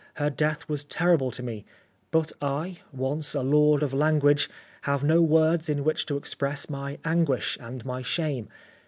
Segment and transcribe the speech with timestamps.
[0.15, 1.63] Her death was terrible to me;
[2.09, 4.49] but I, once a lord of language,
[4.81, 8.49] have no words in which to express my anguish and my shame.